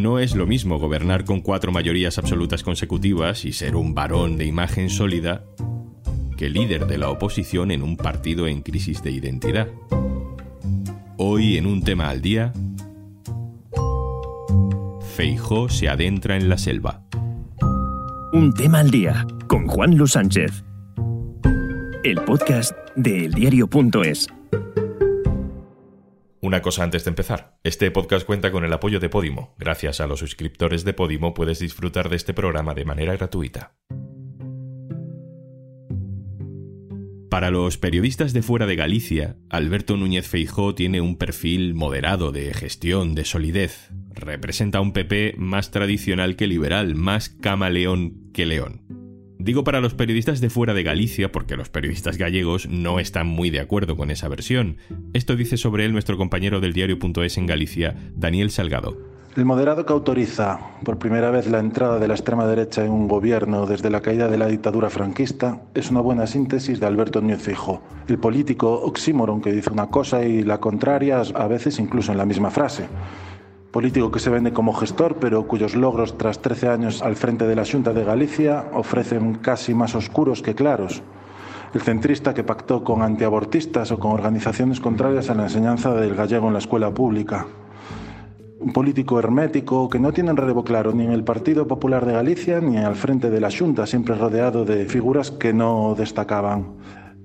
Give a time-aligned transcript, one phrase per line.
[0.00, 4.46] No es lo mismo gobernar con cuatro mayorías absolutas consecutivas y ser un varón de
[4.46, 5.44] imagen sólida
[6.38, 9.68] que líder de la oposición en un partido en crisis de identidad.
[11.18, 12.54] Hoy en un tema al día,
[15.16, 17.02] Feijó se adentra en la selva.
[18.32, 20.64] Un tema al día con Juan Luis Sánchez.
[22.04, 24.28] El podcast de eldiario.es.
[26.50, 27.60] Una cosa antes de empezar.
[27.62, 29.54] Este podcast cuenta con el apoyo de Podimo.
[29.56, 33.76] Gracias a los suscriptores de Podimo puedes disfrutar de este programa de manera gratuita.
[37.30, 42.52] Para los periodistas de fuera de Galicia, Alberto Núñez Feijó tiene un perfil moderado de
[42.52, 43.88] gestión, de solidez.
[44.12, 48.99] Representa un PP más tradicional que liberal, más camaleón que león.
[49.40, 53.48] Digo para los periodistas de fuera de Galicia porque los periodistas gallegos no están muy
[53.48, 54.76] de acuerdo con esa versión.
[55.14, 58.98] Esto dice sobre él nuestro compañero del diario.es en Galicia, Daniel Salgado.
[59.36, 63.08] El moderado que autoriza por primera vez la entrada de la extrema derecha en un
[63.08, 67.40] gobierno desde la caída de la dictadura franquista es una buena síntesis de Alberto Núñez
[67.40, 72.18] Fijo, el político oxímoron que dice una cosa y la contraria a veces incluso en
[72.18, 72.88] la misma frase.
[73.70, 77.54] Político que se vende como gestor, pero cuyos logros tras 13 años al frente de
[77.54, 81.02] la Junta de Galicia ofrecen casi más oscuros que claros.
[81.72, 86.48] El centrista que pactó con antiabortistas o con organizaciones contrarias a la enseñanza del gallego
[86.48, 87.46] en la escuela pública
[88.60, 92.60] un político hermético que no tiene relevo claro ni en el Partido Popular de Galicia
[92.60, 96.74] ni al frente de la Junta, siempre rodeado de figuras que no destacaban.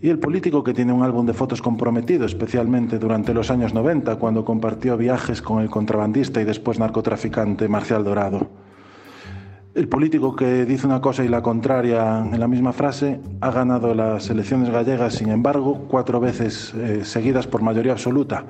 [0.00, 4.16] Y el político que tiene un álbum de fotos comprometido, especialmente durante los años 90,
[4.16, 8.48] cuando compartió viajes con el contrabandista y después narcotraficante Marcial Dorado.
[9.74, 13.94] El político que dice una cosa y la contraria en la misma frase ha ganado
[13.94, 18.44] las elecciones gallegas, sin embargo, cuatro veces eh, seguidas por mayoría absoluta,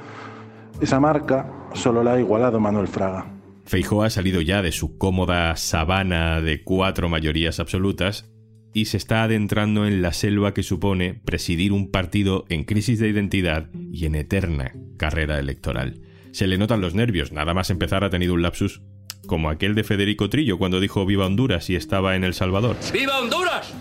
[0.81, 3.27] esa marca solo la ha igualado Manuel Fraga.
[3.65, 8.31] Feijóo ha salido ya de su cómoda sabana de cuatro mayorías absolutas
[8.79, 13.09] y se está adentrando en la selva que supone presidir un partido en crisis de
[13.09, 16.01] identidad y en eterna carrera electoral.
[16.31, 18.81] Se le notan los nervios, nada más empezar ha tenido un lapsus
[19.27, 22.77] como aquel de Federico Trillo cuando dijo Viva Honduras y estaba en El Salvador.
[22.93, 23.75] ¡Viva Honduras!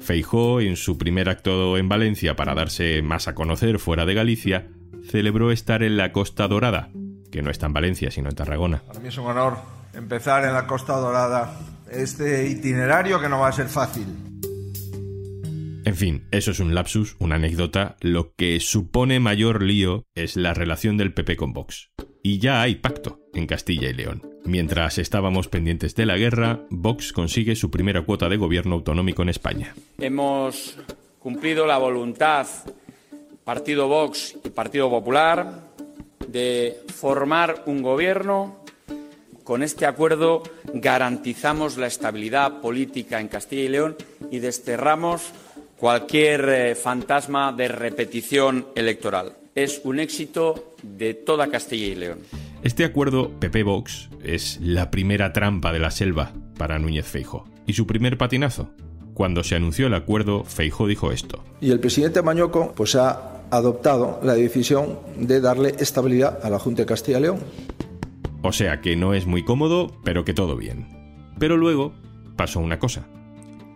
[0.00, 4.68] Feijó, en su primer acto en Valencia para darse más a conocer fuera de Galicia,
[5.08, 6.90] celebró estar en la Costa Dorada,
[7.32, 8.82] que no está en Valencia, sino en Tarragona.
[8.86, 9.56] Para mí es un honor
[9.94, 11.58] empezar en la Costa Dorada
[11.90, 14.06] este itinerario que no va a ser fácil.
[15.84, 17.96] En fin, eso es un lapsus, una anécdota.
[18.00, 21.90] Lo que supone mayor lío es la relación del PP con Vox.
[22.22, 24.22] Y ya hay pacto en Castilla y León.
[24.44, 29.30] Mientras estábamos pendientes de la guerra, Vox consigue su primera cuota de gobierno autonómico en
[29.30, 29.74] España.
[29.98, 30.76] Hemos
[31.18, 32.46] cumplido la voluntad
[33.44, 35.70] Partido Vox y Partido Popular
[36.26, 38.57] de formar un gobierno.
[39.48, 40.42] Con este acuerdo
[40.74, 43.96] garantizamos la estabilidad política en Castilla y León
[44.30, 45.22] y desterramos
[45.78, 49.38] cualquier eh, fantasma de repetición electoral.
[49.54, 52.18] Es un éxito de toda Castilla y León.
[52.62, 57.86] Este acuerdo PP-Vox es la primera trampa de la selva para Núñez Feijo y su
[57.86, 58.68] primer patinazo.
[59.14, 61.42] Cuando se anunció el acuerdo, Feijo dijo esto.
[61.62, 66.82] Y el presidente Mañoco pues ha adoptado la decisión de darle estabilidad a la Junta
[66.82, 67.38] de Castilla y León.
[68.42, 70.86] O sea que no es muy cómodo, pero que todo bien.
[71.38, 71.92] Pero luego
[72.36, 73.08] pasó una cosa.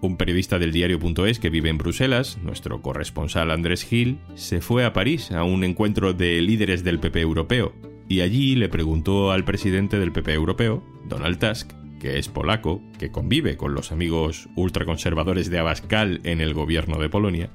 [0.01, 4.93] Un periodista del diario.es que vive en Bruselas, nuestro corresponsal Andrés Gil, se fue a
[4.93, 7.73] París a un encuentro de líderes del PP europeo
[8.09, 13.13] y allí le preguntó al presidente del PP europeo, Donald Tusk, que es polaco, que
[13.13, 17.51] convive con los amigos ultraconservadores de Abascal en el gobierno de Polonia,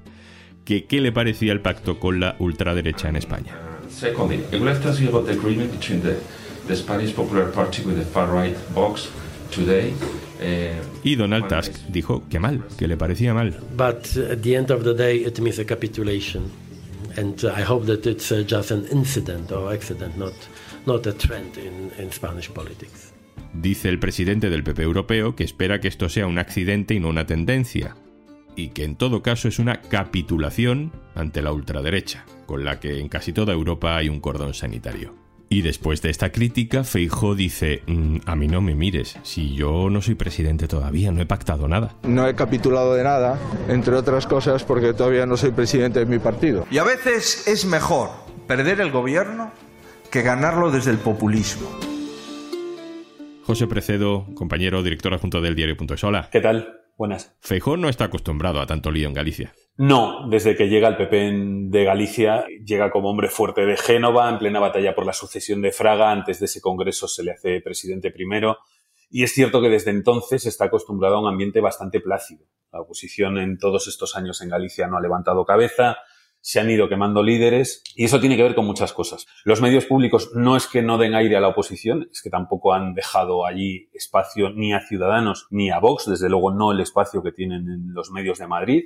[0.63, 3.55] que qué le parecía el pacto con la ultraderecha en España.
[3.89, 4.41] Secondly,
[6.67, 9.09] The Spanish Popular Party with the far-right Vox
[9.51, 9.93] today.
[10.39, 13.57] Uh, y Donald Tusk dijo que mal, que le parecía mal.
[13.75, 16.51] But at the end of the day, it means a capitulation,
[17.17, 20.33] and I hope that it's uh, just an incident or accident, not
[20.85, 23.13] not a trend in, in Spanish politics.
[23.53, 27.09] Dice el presidente del PP europeo que espera que esto sea un accidente y no
[27.09, 27.95] una tendencia,
[28.55, 33.07] y que en todo caso es una capitulación ante la ultraderecha, con la que en
[33.07, 35.26] casi toda Europa hay un cordón sanitario.
[35.49, 39.89] Y después de esta crítica, Feijó dice, mm, a mí no me mires, si yo
[39.89, 41.95] no soy presidente todavía, no he pactado nada.
[42.03, 43.39] No he capitulado de nada,
[43.69, 46.65] entre otras cosas porque todavía no soy presidente de mi partido.
[46.69, 48.09] Y a veces es mejor
[48.45, 49.51] perder el gobierno
[50.11, 51.69] que ganarlo desde el populismo.
[53.43, 56.03] José Precedo, compañero, director adjunto del diario.es.
[56.03, 56.27] Hola.
[56.29, 56.81] ¿Qué tal?
[56.97, 57.37] Buenas.
[57.41, 59.53] Feijó no está acostumbrado a tanto lío en Galicia.
[59.77, 61.31] No, desde que llega el PP
[61.69, 65.71] de Galicia, llega como hombre fuerte de Génova, en plena batalla por la sucesión de
[65.71, 66.11] Fraga.
[66.11, 68.57] Antes de ese congreso se le hace presidente primero.
[69.11, 72.47] Y es cierto que desde entonces está acostumbrado a un ambiente bastante plácido.
[72.73, 75.97] La oposición en todos estos años en Galicia no ha levantado cabeza,
[76.47, 79.25] se han ido quemando líderes y eso tiene que ver con muchas cosas.
[79.43, 82.73] Los medios públicos no es que no den aire a la oposición, es que tampoco
[82.73, 87.21] han dejado allí espacio ni a Ciudadanos ni a Vox, desde luego no el espacio
[87.21, 88.83] que tienen en los medios de Madrid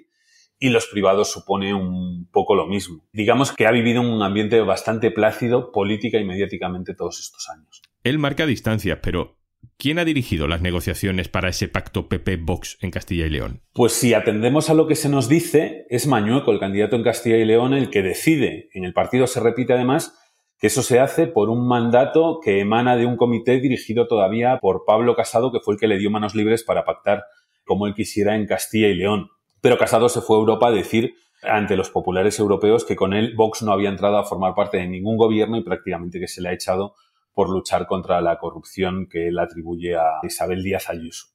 [0.58, 3.06] y los privados supone un poco lo mismo.
[3.14, 7.84] Digamos que ha vivido un ambiente bastante plácido política y mediáticamente todos estos años.
[8.04, 9.38] Él marca distancias, pero
[9.82, 13.62] ¿Quién ha dirigido las negociaciones para ese pacto PP-Vox en Castilla y León?
[13.74, 17.38] Pues si atendemos a lo que se nos dice, es Mañueco, el candidato en Castilla
[17.38, 18.70] y León, el que decide.
[18.76, 20.16] En el partido se repite además
[20.60, 24.84] que eso se hace por un mandato que emana de un comité dirigido todavía por
[24.86, 27.24] Pablo Casado, que fue el que le dio manos libres para pactar
[27.66, 29.32] como él quisiera en Castilla y León.
[29.62, 33.34] Pero Casado se fue a Europa a decir ante los populares europeos que con él
[33.36, 36.50] Vox no había entrado a formar parte de ningún gobierno y prácticamente que se le
[36.50, 36.94] ha echado
[37.34, 41.28] por luchar contra la corrupción que él atribuye a Isabel Díaz Ayuso.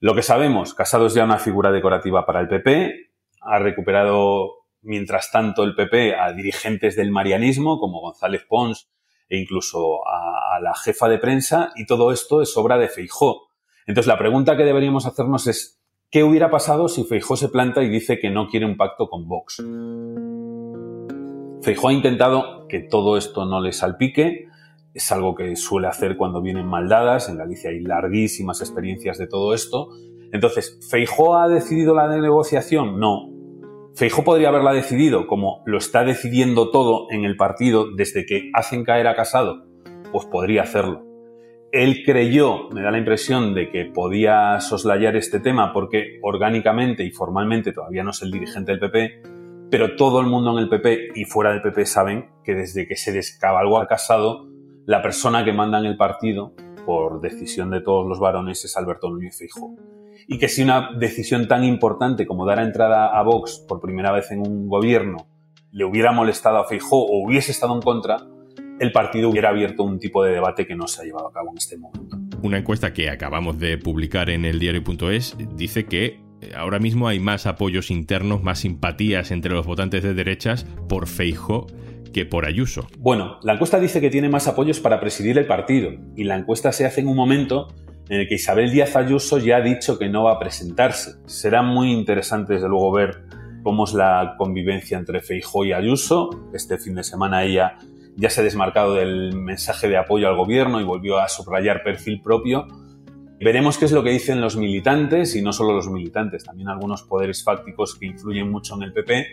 [0.00, 3.10] Lo que sabemos, Casado es ya una figura decorativa para el PP,
[3.42, 8.90] ha recuperado mientras tanto el PP a dirigentes del marianismo como González Pons
[9.28, 13.48] e incluso a, la jefa de prensa y todo esto es obra de Feijó.
[13.86, 15.80] Entonces la pregunta que deberíamos hacernos es
[16.10, 19.28] ¿qué hubiera pasado si Feijó se planta y dice que no quiere un pacto con
[19.28, 19.62] Vox?
[21.62, 24.48] Feijó ha intentado que todo esto no le salpique,
[24.94, 27.28] es algo que suele hacer cuando vienen maldadas.
[27.28, 29.88] En Galicia hay larguísimas experiencias de todo esto.
[30.32, 32.98] Entonces, ¿Feijó ha decidido la negociación?
[32.98, 33.30] No.
[33.94, 38.84] Feijó podría haberla decidido, como lo está decidiendo todo en el partido desde que hacen
[38.84, 39.66] caer a Casado,
[40.12, 41.04] pues podría hacerlo.
[41.72, 47.10] Él creyó, me da la impresión de que podía soslayar este tema porque orgánicamente y
[47.10, 49.22] formalmente todavía no es el dirigente del PP,
[49.70, 52.96] pero todo el mundo en el PP y fuera del PP saben que desde que
[52.96, 54.49] se descabalgó a Casado,
[54.86, 56.54] la persona que manda en el partido,
[56.84, 59.76] por decisión de todos los varones, es Alberto Núñez Feijóo.
[60.26, 64.30] Y que si una decisión tan importante como dar entrada a Vox por primera vez
[64.30, 65.26] en un gobierno
[65.72, 68.18] le hubiera molestado a Feijóo o hubiese estado en contra,
[68.80, 71.50] el partido hubiera abierto un tipo de debate que no se ha llevado a cabo
[71.50, 72.16] en este momento.
[72.42, 76.20] Una encuesta que acabamos de publicar en el diario.es dice que
[76.56, 81.66] ahora mismo hay más apoyos internos, más simpatías entre los votantes de derechas por Feijóo
[82.12, 82.86] que por Ayuso.
[82.98, 86.72] Bueno, la encuesta dice que tiene más apoyos para presidir el partido y la encuesta
[86.72, 87.68] se hace en un momento
[88.08, 91.12] en el que Isabel Díaz Ayuso ya ha dicho que no va a presentarse.
[91.26, 93.22] Será muy interesante, desde luego, ver
[93.62, 96.30] cómo es la convivencia entre Feijó y Ayuso.
[96.52, 97.76] Este fin de semana ella
[98.16, 102.20] ya se ha desmarcado del mensaje de apoyo al gobierno y volvió a subrayar perfil
[102.20, 102.66] propio.
[103.38, 107.04] Veremos qué es lo que dicen los militantes y no solo los militantes, también algunos
[107.04, 109.26] poderes fácticos que influyen mucho en el PP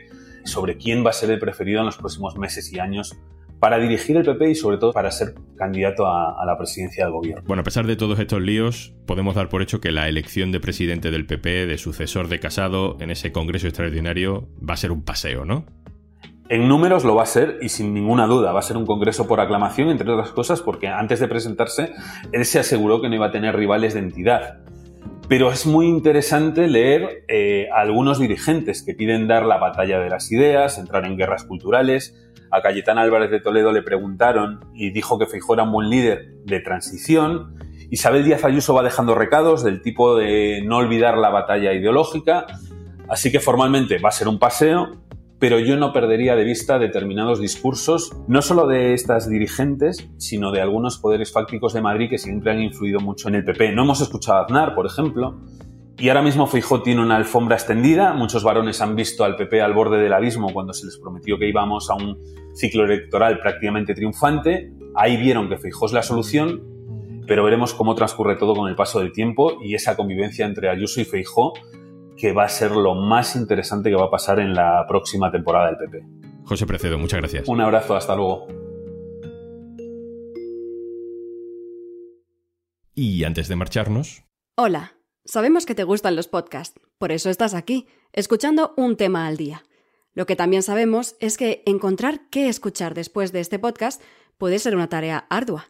[0.48, 3.18] sobre quién va a ser el preferido en los próximos meses y años
[3.60, 7.44] para dirigir el PP y sobre todo para ser candidato a, la presidencia del gobierno.
[7.48, 10.60] Bueno, a pesar de todos estos líos, podemos dar por hecho que la elección de
[10.60, 15.04] presidente del PP, de sucesor de Casado, en ese Congreso extraordinario, va a ser un
[15.04, 15.66] paseo, ¿no?
[16.50, 19.28] En números lo va a ser y sin ninguna duda va a ser un congreso
[19.28, 21.92] por aclamación, entre otras cosas, porque antes de presentarse
[22.32, 24.60] él se aseguró que no iba a tener rivales de entidad.
[25.30, 30.10] Pero es muy interesante leer eh, a algunos dirigentes que piden dar la batalla de
[30.10, 32.16] las ideas, entrar en guerras culturales.
[32.50, 36.34] A Cayetán Álvarez de Toledo le preguntaron y dijo que Feijóo era un buen líder
[36.46, 37.56] de transición.
[37.90, 42.46] Isabel Díaz Ayuso va dejando recados del tipo de no olvidar la batalla ideológica.
[43.10, 44.96] Así que formalmente va a ser un paseo,
[45.40, 50.62] pero yo no perdería de vista determinados discursos, no solo de estas dirigentes, sino de
[50.62, 53.74] algunos poderes fácticos de Madrid que siempre han influido mucho en el PP.
[53.74, 55.40] No hemos escuchado a Aznar, por ejemplo,
[56.00, 58.14] y ahora mismo Feijóo tiene una alfombra extendida.
[58.14, 61.50] Muchos varones han visto al PP al borde del abismo cuando se les prometió que
[61.50, 62.20] íbamos a un
[62.54, 64.74] ciclo electoral prácticamente triunfante.
[64.96, 69.00] Ahí vieron que Feijóo es la solución, pero veremos cómo transcurre todo con el paso
[69.00, 71.54] del tiempo y esa convivencia entre Ayuso y Feijóo
[72.18, 75.68] que va a ser lo más interesante que va a pasar en la próxima temporada
[75.68, 76.06] del PP.
[76.46, 77.48] José Precedo, muchas gracias.
[77.48, 78.48] Un abrazo, hasta luego.
[82.94, 84.24] Y antes de marcharnos...
[84.56, 84.94] Hola,
[85.24, 89.64] sabemos que te gustan los podcasts, por eso estás aquí, escuchando un tema al día.
[90.14, 94.02] Lo que también sabemos es que encontrar qué escuchar después de este podcast
[94.40, 95.68] puede ser una tarea ardua.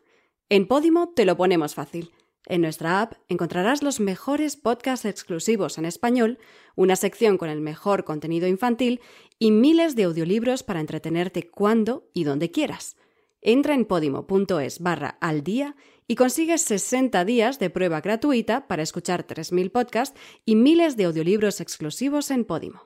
[0.47, 2.13] En Podimo te lo ponemos fácil.
[2.49, 6.39] En nuestra app encontrarás los mejores podcasts exclusivos en español,
[6.75, 9.01] una sección con el mejor contenido infantil
[9.37, 12.95] y miles de audiolibros para entretenerte cuando y donde quieras.
[13.41, 15.75] Entra en podimo.es barra al día
[16.07, 21.59] y consigues 60 días de prueba gratuita para escuchar 3.000 podcasts y miles de audiolibros
[21.59, 22.83] exclusivos en Podimo.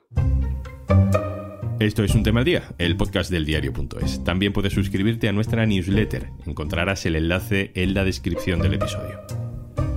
[1.79, 4.23] Esto es Un Tema al Día, el podcast del diario.es.
[4.23, 6.31] También puedes suscribirte a nuestra newsletter.
[6.47, 9.19] Encontrarás el enlace en la descripción del episodio.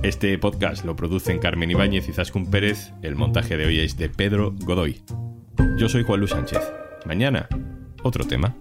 [0.05, 2.93] Este podcast lo producen Carmen Ibáñez y Zascun Pérez.
[3.01, 5.01] El montaje de hoy es de Pedro Godoy.
[5.79, 6.61] Yo soy Juan Luis Sánchez.
[7.07, 7.49] Mañana,
[8.03, 8.55] otro tema.